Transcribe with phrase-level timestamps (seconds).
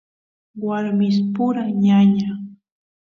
[0.65, 2.31] warmispura ñaña